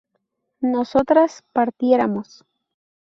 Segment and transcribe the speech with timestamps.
[0.61, 2.43] nosotras partiéramos